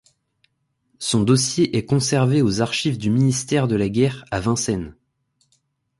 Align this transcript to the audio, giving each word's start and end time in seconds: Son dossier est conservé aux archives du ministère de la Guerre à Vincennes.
Son 0.97 1.21
dossier 1.21 1.77
est 1.77 1.85
conservé 1.85 2.41
aux 2.41 2.59
archives 2.61 2.97
du 2.97 3.11
ministère 3.11 3.67
de 3.67 3.75
la 3.75 3.87
Guerre 3.87 4.25
à 4.31 4.39
Vincennes. 4.39 4.95